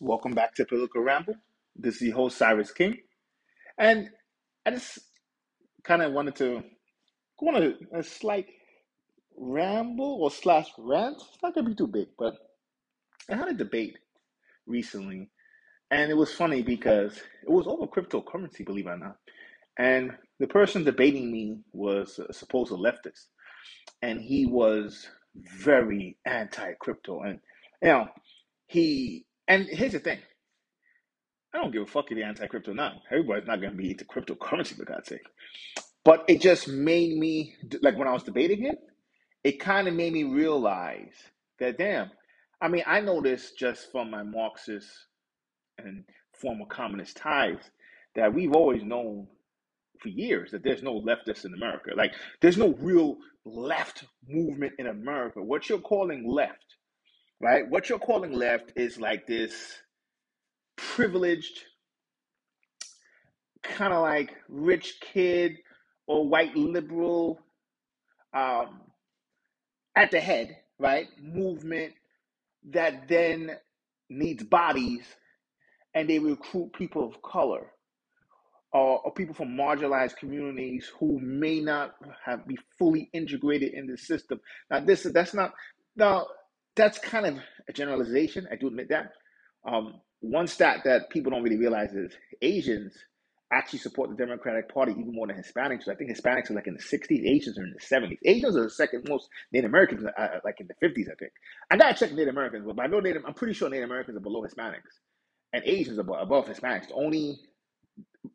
[0.00, 1.36] Welcome back to Political Ramble.
[1.74, 2.98] This is the host Siris King,
[3.78, 4.10] and
[4.66, 4.98] I just
[5.84, 6.62] kind of wanted to
[7.40, 8.46] go on a, a slight
[9.38, 11.16] ramble or slash rant.
[11.16, 12.34] It's not gonna be too big, but
[13.30, 13.96] I had a debate
[14.66, 15.30] recently,
[15.90, 19.16] and it was funny because it was over cryptocurrency, believe it or not.
[19.78, 23.28] And the person debating me was a supposed leftist,
[24.02, 25.08] and he was
[25.58, 27.40] very anti-crypto, and
[27.82, 28.08] you know
[28.66, 29.24] he.
[29.48, 30.18] And here's the thing.
[31.54, 32.94] I don't give a fuck if you're anti-crypto or not.
[33.10, 35.26] Everybody's not going to be into cryptocurrency, for God's sake.
[36.04, 38.78] But it just made me, like when I was debating it,
[39.42, 41.14] it kind of made me realize
[41.58, 42.10] that, damn,
[42.60, 44.88] I mean, I know this just from my Marxist
[45.78, 47.58] and former communist ties
[48.14, 49.28] that we've always known
[50.00, 51.90] for years that there's no leftists in America.
[51.96, 55.42] Like, there's no real left movement in America.
[55.42, 56.65] What you're calling left,
[57.40, 57.68] right?
[57.68, 59.54] What you're calling left is like this
[60.76, 61.60] privileged,
[63.62, 65.56] kind of like rich kid
[66.06, 67.40] or white liberal
[68.34, 68.80] um,
[69.96, 71.08] at the head, right?
[71.20, 71.94] Movement
[72.70, 73.52] that then
[74.10, 75.04] needs bodies
[75.94, 77.72] and they recruit people of color
[78.72, 83.96] or, or people from marginalized communities who may not have be fully integrated in the
[83.96, 84.40] system.
[84.70, 85.52] Now, this that's not
[85.96, 86.26] now
[86.76, 87.38] that's kind of
[87.68, 88.46] a generalization.
[88.50, 89.12] I do admit that.
[89.66, 92.94] Um, one stat that people don't really realize is Asians
[93.52, 95.88] actually support the Democratic Party even more than Hispanics.
[95.88, 98.18] I think Hispanics are like in the 60s, Asians are in the 70s.
[98.24, 101.32] Asians are the second most Native Americans, uh, uh, like in the 50s, I think.
[101.70, 103.22] I gotta check Native Americans, but I know Native.
[103.26, 105.00] I'm pretty sure Native Americans are below Hispanics,
[105.52, 106.88] and Asians are above, above Hispanics.
[106.88, 107.38] The only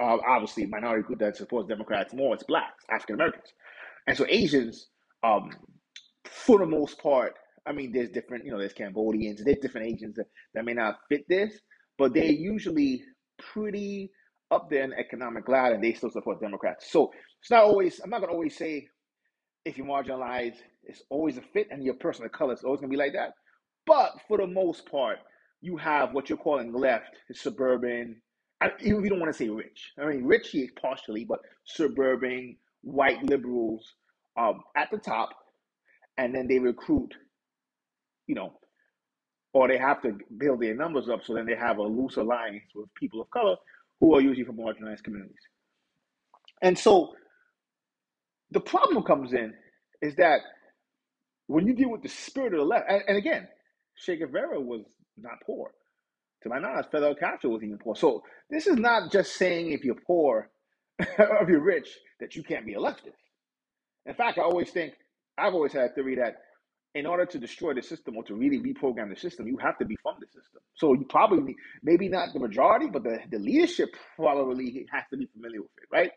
[0.00, 3.52] uh, obviously minority group that supports Democrats more is blacks, African Americans,
[4.06, 4.88] and so Asians,
[5.24, 5.50] um,
[6.24, 7.34] for the most part,
[7.66, 10.98] I mean, there's different, you know, there's Cambodians, there's different Asians that, that may not
[11.08, 11.52] fit this,
[11.98, 13.04] but they're usually
[13.38, 14.10] pretty
[14.50, 16.90] up there in economic ladder, and they still support Democrats.
[16.90, 18.00] So it's not always.
[18.00, 18.86] I'm not gonna always say
[19.64, 22.90] if you marginalize, it's always a fit, and your person of color is always gonna
[22.90, 23.32] be like that.
[23.86, 25.18] But for the most part,
[25.60, 28.20] you have what you're calling left, suburban,
[28.80, 29.92] even if you don't want to say rich.
[29.98, 33.94] I mean, rich he partially, but suburban white liberals
[34.36, 35.30] um, at the top,
[36.18, 37.14] and then they recruit,
[38.26, 38.54] you know,
[39.54, 42.64] or they have to build their numbers up so then they have a loose alliance
[42.74, 43.56] with people of color
[44.00, 45.36] who are usually from marginalized communities.
[46.62, 47.14] And so
[48.52, 49.54] the problem comes in
[50.02, 50.40] is that
[51.48, 53.48] when you deal with the spirit of the left, and, and again,
[53.96, 54.84] Che Guevara was
[55.18, 55.72] not poor.
[56.42, 57.96] To my knowledge, Fidel Castro was even poor.
[57.96, 60.50] So this is not just saying if you're poor
[61.18, 61.88] or if you're rich
[62.20, 63.16] that you can't be a leftist.
[64.06, 64.94] In fact, I always think,
[65.38, 66.36] I've always had a theory that
[66.94, 69.84] in order to destroy the system or to really reprogram the system, you have to
[69.84, 70.60] be from the system.
[70.74, 75.26] So you probably, maybe not the majority, but the, the leadership probably has to be
[75.26, 76.10] familiar with it, right?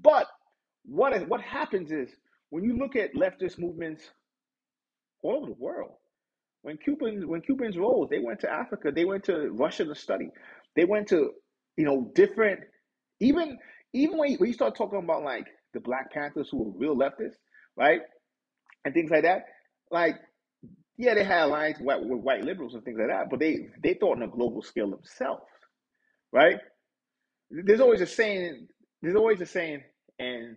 [0.00, 0.26] But
[0.84, 2.10] what, what happens is
[2.50, 4.04] when you look at leftist movements
[5.22, 5.92] all over the world,
[6.62, 10.30] when Cubans when Cubans rose, they went to Africa, they went to Russia to study,
[10.76, 11.32] they went to
[11.76, 12.60] you know different
[13.20, 13.58] even
[13.92, 16.96] even when you, when you start talking about like the Black Panthers who were real
[16.96, 17.36] leftists,
[17.76, 18.00] right,
[18.84, 19.46] and things like that,
[19.92, 20.16] like
[20.98, 23.94] yeah, they had alliance with, with white liberals and things like that, but they they
[23.94, 25.44] thought on a global scale themselves,
[26.32, 26.58] right?
[27.50, 28.68] There's always a saying.
[29.02, 29.82] There's always a saying
[30.18, 30.56] in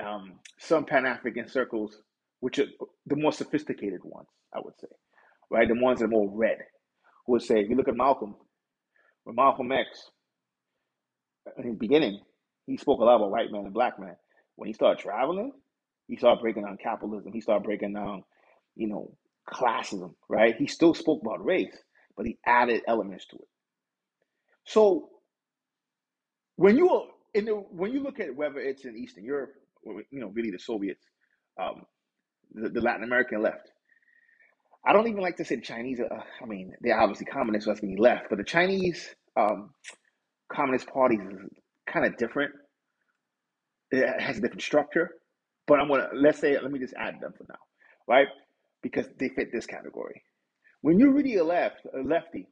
[0.00, 1.98] um, some Pan African circles,
[2.40, 2.66] which are
[3.06, 4.88] the more sophisticated ones, I would say,
[5.50, 5.68] right?
[5.68, 6.58] The ones that are more red,
[7.26, 8.36] who would say, if you look at Malcolm,
[9.24, 10.10] when Malcolm X,
[11.58, 12.20] in the beginning,
[12.66, 14.16] he spoke a lot about white man and black man.
[14.56, 15.52] When he started traveling,
[16.08, 17.32] he started breaking down capitalism.
[17.32, 18.24] He started breaking down,
[18.76, 19.12] you know,
[19.52, 20.56] classism, right?
[20.56, 21.76] He still spoke about race,
[22.16, 23.48] but he added elements to it.
[24.66, 25.10] So
[26.56, 30.20] when you in the, when you look at whether it's in Eastern Europe or you
[30.20, 31.04] know really the Soviets,
[31.60, 31.82] um,
[32.54, 33.70] the, the Latin American left.
[34.86, 36.00] I don't even like to say the Chinese.
[36.00, 38.26] Uh, I mean, they're obviously communists, so that's mean left.
[38.30, 39.70] But the Chinese um,
[40.52, 41.38] Communist Party is
[41.86, 42.52] kind of different.
[43.90, 45.10] It has a different structure.
[45.66, 47.58] But I'm gonna let's say let me just add them for now,
[48.08, 48.28] right?
[48.82, 50.22] Because they fit this category.
[50.80, 52.48] When you're really a left, a lefty,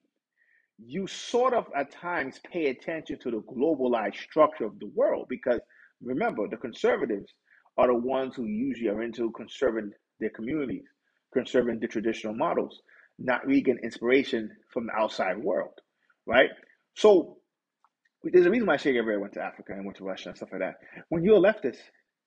[0.86, 5.60] you sort of at times pay attention to the globalized structure of the world because
[6.02, 7.32] remember the conservatives
[7.76, 9.90] are the ones who usually are into conserving
[10.20, 10.84] their communities
[11.32, 12.80] conserving the traditional models
[13.18, 15.74] not really inspiration from the outside world
[16.26, 16.50] right
[16.94, 17.36] so
[18.22, 20.50] there's a reason why Che Guevara went to Africa and went to Russia and stuff
[20.52, 20.76] like that
[21.10, 21.78] when you're a leftist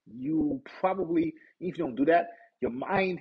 [0.05, 2.27] you probably if you don't do that
[2.61, 3.19] your mind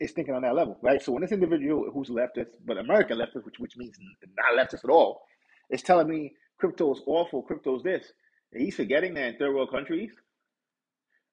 [0.00, 1.02] is thinking on that level, right?
[1.02, 3.96] So when this individual who's leftist, but American leftist, which which means
[4.36, 5.22] not leftist at all,
[5.70, 8.12] is telling me crypto is awful, crypto is this,
[8.52, 10.10] and he's forgetting that in third world countries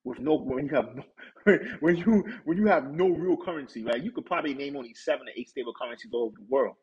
[0.04, 1.04] with no when you have no
[1.80, 4.02] when you when you have no real currency, right?
[4.02, 6.76] You could probably name only seven to eight stable currencies all over the world.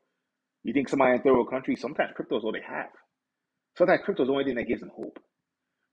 [0.63, 2.89] You think somebody in third world countries, sometimes crypto is all they have.
[3.77, 5.19] Sometimes crypto is the only thing that gives them hope.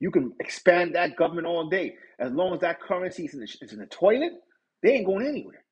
[0.00, 1.94] You can expand that government all day.
[2.20, 4.32] As long as that currency is in the, is in the toilet,
[4.82, 5.64] they ain't going anywhere.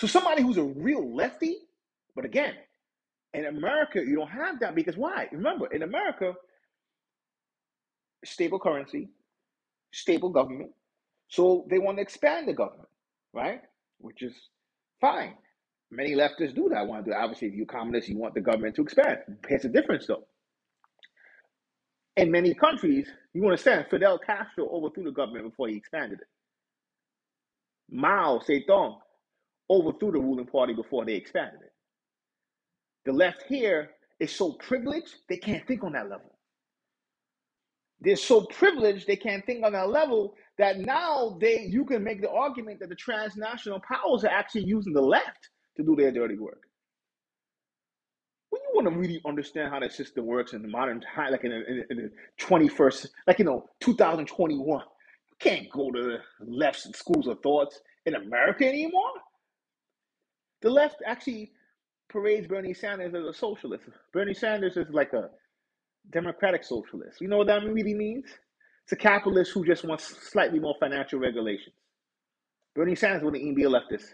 [0.00, 1.58] So somebody who's a real lefty,
[2.16, 2.54] but again,
[3.34, 5.28] in America, you don't have that because why?
[5.30, 6.32] Remember, in America,
[8.24, 9.10] stable currency,
[9.92, 10.70] stable government.
[11.28, 12.88] So they want to expand the government,
[13.34, 13.60] right?
[13.98, 14.32] Which is
[15.02, 15.34] fine.
[15.90, 16.86] Many leftists do that.
[16.86, 19.18] Want to do obviously if you're communist, you want the government to expand.
[19.50, 20.24] Here's the difference though.
[22.16, 26.28] In many countries, you understand Fidel Castro overthrew the government before he expanded it.
[27.90, 28.96] Mao Zedong
[29.70, 31.72] overthrew the ruling party before they expanded it.
[33.06, 36.36] The left here is so privileged, they can't think on that level.
[38.00, 42.20] They're so privileged, they can't think on that level that now they you can make
[42.20, 46.38] the argument that the transnational powers are actually using the left to do their dirty
[46.38, 46.62] work.
[48.50, 51.44] When you want to really understand how that system works in the modern time, like
[51.44, 52.10] in, in, in the
[52.44, 58.14] 21st, like, you know, 2021, you can't go to the left schools of thoughts in
[58.14, 59.12] America anymore.
[60.62, 61.52] The left actually
[62.08, 63.84] parades Bernie Sanders as a socialist.
[64.12, 65.30] Bernie Sanders is like a
[66.10, 67.20] democratic socialist.
[67.20, 68.26] You know what that really means?
[68.84, 71.76] It's a capitalist who just wants slightly more financial regulations.
[72.74, 74.06] Bernie Sanders wouldn't even be a leftist.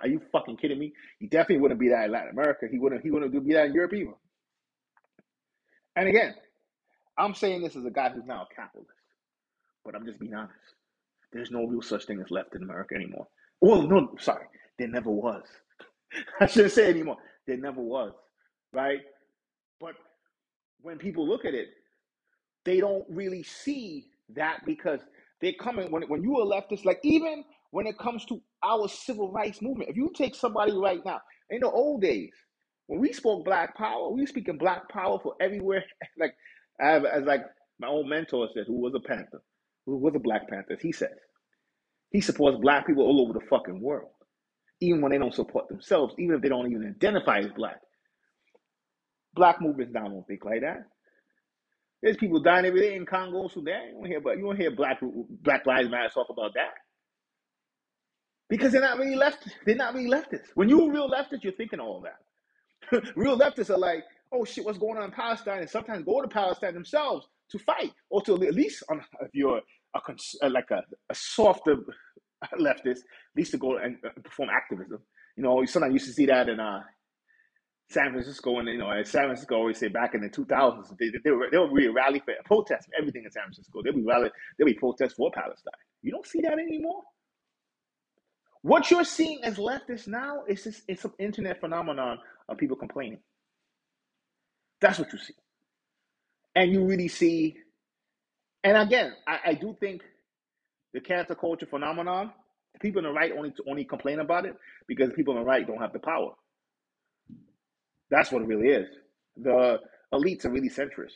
[0.00, 0.92] Are you fucking kidding me?
[1.18, 2.66] He definitely wouldn't be that in Latin America.
[2.70, 3.02] He wouldn't.
[3.02, 4.12] He wouldn't be that in Europe either.
[5.96, 6.34] And again,
[7.18, 8.90] I'm saying this as a guy who's now a capitalist,
[9.84, 10.54] but I'm just being honest.
[11.32, 13.28] There's no real such thing as left in America anymore.
[13.60, 14.46] Well, no, sorry,
[14.78, 15.44] there never was.
[16.40, 17.18] I shouldn't say anymore.
[17.46, 18.12] There never was,
[18.72, 19.00] right?
[19.80, 19.94] But
[20.82, 21.68] when people look at it,
[22.64, 25.00] they don't really see that because
[25.40, 28.88] they come in when when you are leftist, like even when it comes to our
[28.88, 31.20] civil rights movement, if you take somebody right now,
[31.50, 32.32] in the old days,
[32.86, 35.84] when we spoke black power, we were speaking black power for everywhere.
[36.18, 36.34] like
[36.80, 37.42] I have, as like
[37.80, 39.42] my old mentor said, who was a Panther,
[39.86, 41.10] who was a Black Panther, he says
[42.10, 44.10] he supports black people all over the fucking world,
[44.82, 47.78] even when they don't support themselves, even if they don't even identify as black.
[49.34, 50.84] Black movements now don't think like that.
[52.02, 53.88] There's people dying every day in Congo, Sudan.
[53.88, 55.00] You don't hear, but you won't hear Black
[55.42, 56.72] Black Lives Matter talk about that
[58.50, 59.48] because they're not really left.
[59.64, 60.48] They're not really leftists.
[60.54, 63.12] When you're real leftist, you're thinking all that.
[63.16, 65.60] real leftists are like, oh shit, what's going on in Palestine?
[65.60, 69.60] And sometimes go to Palestine themselves to fight, or to at least, on, if you're
[69.94, 71.76] a like a, a softer
[72.58, 75.00] leftist, at least to go and uh, perform activism.
[75.36, 76.80] You know, sometimes you used to see that in uh,
[77.90, 81.10] San Francisco, and you know, as San Francisco always say back in the 2000s, they,
[81.24, 83.82] they, were, they would really rally for protest for everything in San Francisco.
[83.82, 85.72] They'll be rally, they'll be protest for Palestine.
[86.02, 87.02] You don't see that anymore.
[88.62, 92.18] What you're seeing as leftists now is just it's an internet phenomenon
[92.48, 93.18] of people complaining.
[94.80, 95.34] That's what you see,
[96.54, 97.56] and you really see.
[98.64, 100.02] And again, I, I do think
[100.94, 102.32] the cancel culture phenomenon.
[102.80, 104.56] People on the right only only complain about it
[104.88, 106.32] because people on the right don't have the power.
[108.10, 108.88] That's what it really is.
[109.36, 109.78] The
[110.12, 111.14] elites are really centrist.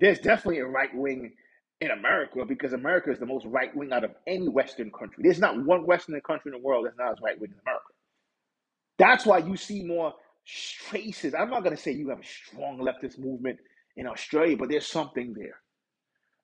[0.00, 1.32] There's definitely a right wing
[1.80, 5.22] in America because America is the most right wing out of any Western country.
[5.22, 7.84] There's not one Western country in the world that's not as right wing as America.
[8.98, 10.14] That's why you see more
[10.46, 11.34] traces.
[11.34, 13.58] I'm not going to say you have a strong leftist movement
[13.96, 15.56] in Australia, but there's something there.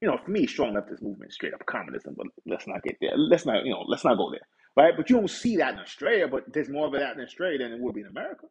[0.05, 3.17] You know, for me, strong leftist movement straight up communism, but let's not get there.
[3.17, 4.47] Let's not, you know, let's not go there,
[4.77, 4.93] right?
[4.95, 7.73] But you don't see that in Australia, but there's more of that in Australia than
[7.73, 8.45] it would be in America.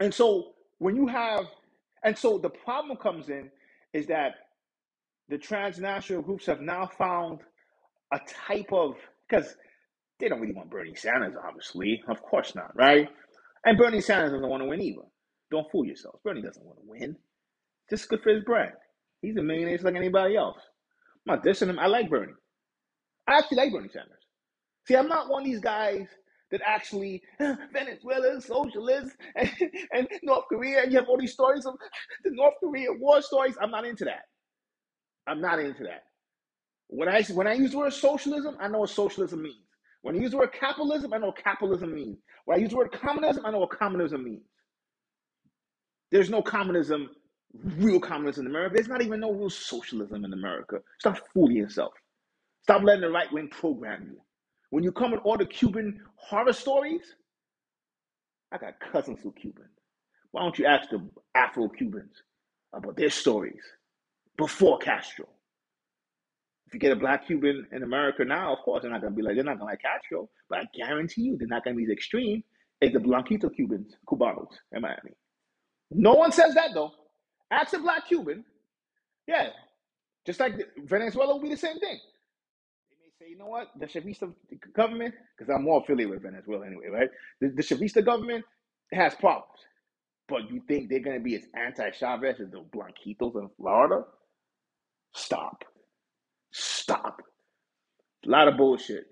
[0.00, 1.46] And so when you have,
[2.02, 3.50] and so the problem comes in
[3.94, 4.34] is that
[5.30, 7.40] the transnational groups have now found
[8.12, 8.96] a type of,
[9.26, 9.56] because
[10.20, 12.02] they don't really want Bernie Sanders, obviously.
[12.08, 13.08] Of course not, right?
[13.64, 15.00] And Bernie Sanders doesn't want to win either.
[15.50, 16.20] Don't fool yourselves.
[16.22, 17.16] Bernie doesn't want to win.
[17.88, 18.72] Just good for his brand.
[19.24, 20.58] He's a millionaire just like anybody else.
[21.28, 21.78] I'm not dissing him.
[21.78, 22.32] I like Bernie.
[23.28, 24.18] I actually like Bernie Sanders.
[24.86, 26.06] See, I'm not one of these guys
[26.50, 27.22] that actually
[27.72, 29.50] Venezuela is socialist and,
[29.92, 31.74] and North Korea, and you have all these stories of
[32.24, 33.56] the North Korea war stories.
[33.60, 34.24] I'm not into that.
[35.26, 36.04] I'm not into that.
[36.88, 39.56] When I when I use the word socialism, I know what socialism means.
[40.02, 42.18] When I use the word capitalism, I know what capitalism means.
[42.44, 44.42] When I use the word communism, I know what communism means.
[46.12, 47.10] There's no communism,
[47.62, 48.74] real communism in America.
[48.74, 50.80] There's not even no real socialism in America.
[50.98, 51.92] Stop fooling yourself.
[52.62, 54.20] Stop letting the right wing program you.
[54.70, 57.02] When you come with all the Cuban horror stories,
[58.50, 59.66] I got cousins who are Cuban.
[60.30, 62.14] Why don't you ask the Afro Cubans
[62.72, 63.62] about their stories
[64.36, 65.26] before Castro?
[66.66, 69.22] If you get a black Cuban in America now, of course, they're not gonna be
[69.22, 71.90] like they're not gonna like Castro, but I guarantee you they're not gonna be as
[71.90, 72.42] extreme
[72.82, 75.12] as the Blanquito Cubans, Cubanos in Miami.
[75.90, 76.90] No one says that though.
[77.50, 78.44] Ask a black Cuban,
[79.26, 79.50] yeah,
[80.26, 81.98] just like Venezuela will be the same thing.
[82.90, 84.32] They may say, you know what, the Chavista
[84.74, 87.10] government, because I'm more affiliated with Venezuela anyway, right?
[87.40, 88.44] The, the Chavista government
[88.92, 89.60] has problems,
[90.28, 94.04] but you think they're gonna be as anti-Chavez as the Blanquitos in Florida?
[95.14, 95.64] Stop,
[96.52, 97.22] stop.
[98.26, 99.04] A lot of bullshit.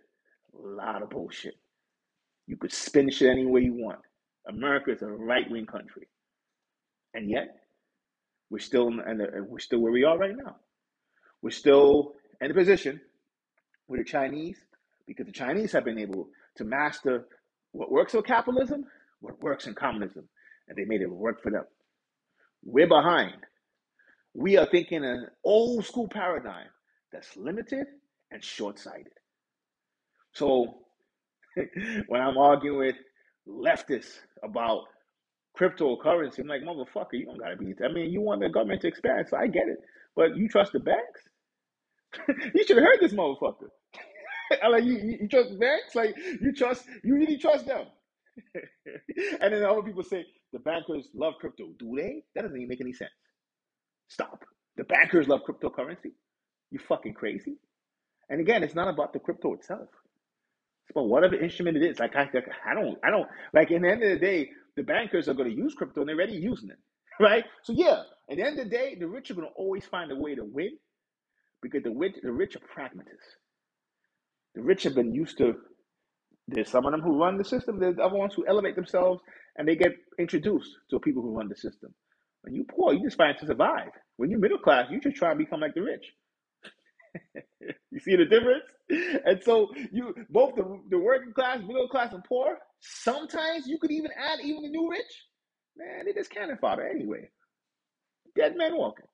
[0.55, 1.55] A lot of bullshit.
[2.47, 4.01] You could spin shit any way you want.
[4.49, 6.09] America is a right wing country,
[7.15, 7.62] and yet
[8.53, 10.57] we're still and we're still where we are right now.
[11.41, 13.01] We're still in a position
[13.89, 14.59] with the Chinese
[15.07, 17.25] because the Chinese have been able to master
[17.73, 18.85] what works for capitalism,
[19.21, 20.29] what works in communism,
[20.69, 21.65] and they made it work for them.
[22.63, 23.37] We're behind.
[24.35, 26.69] We are thinking an old school paradigm
[27.11, 27.87] that's limited
[28.31, 29.15] and short sighted.
[30.35, 30.75] So
[32.07, 32.97] when I'm arguing with
[33.49, 34.85] leftists about
[35.59, 37.75] cryptocurrency, I'm like, motherfucker, you don't gotta be.
[37.85, 39.79] I mean, you want the government to expand, so I get it.
[40.17, 41.23] But you trust the banks?
[42.55, 43.69] you should have heard this motherfucker.
[44.63, 45.95] I like you, you, you trust banks?
[45.95, 47.87] Like you trust you really trust them.
[49.41, 51.67] and then other people say the bankers love crypto.
[51.79, 52.25] Do they?
[52.35, 53.11] That doesn't even make any sense.
[54.09, 54.45] Stop.
[54.77, 56.13] The bankers love cryptocurrency.
[56.71, 57.57] You fucking crazy.
[58.31, 59.89] And again, it's not about the crypto itself.
[60.85, 61.99] It's about whatever instrument it is.
[61.99, 62.31] Like I,
[62.67, 63.71] I don't, I don't like.
[63.71, 66.17] In the end of the day, the bankers are going to use crypto and they're
[66.17, 66.79] already using it,
[67.21, 67.45] right?
[67.65, 70.13] So yeah, at the end of the day, the rich are going to always find
[70.13, 70.79] a way to win
[71.63, 73.37] because the rich, the rich are pragmatists.
[74.55, 75.55] The rich have been used to.
[76.49, 77.81] There's some of them who run the system.
[77.81, 79.23] There's other ones who elevate themselves
[79.57, 81.95] and they get introduced to people who run the system.
[82.43, 83.91] When you poor, you just find to survive.
[84.17, 86.07] When you're middle class, you just try and become like the rich.
[87.91, 88.65] you see the difference?
[89.25, 93.91] And so you both the, the working class, middle class, and poor, sometimes you could
[93.91, 95.27] even add even the new rich.
[95.77, 97.29] Man, they just cannon fodder anyway.
[98.37, 99.07] Dead man walking.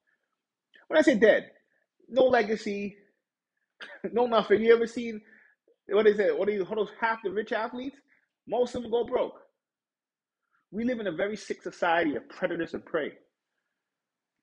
[0.89, 1.51] When I say dead,
[2.09, 2.97] no legacy,
[4.13, 4.63] no nothing.
[4.63, 5.21] You ever seen
[5.91, 6.39] what is it?
[6.39, 7.97] What are you those half the rich athletes?
[8.47, 9.41] Most of them go broke.
[10.71, 13.13] We live in a very sick society of predators and prey.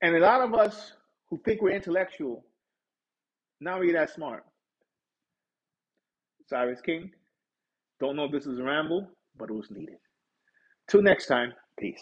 [0.01, 0.93] And a lot of us
[1.29, 2.45] who think we're intellectual,
[3.59, 4.43] not really that smart.
[6.47, 7.11] Siris King,
[7.99, 9.95] don't know if this is a ramble, but it was needed.
[10.89, 12.01] Till next time, peace.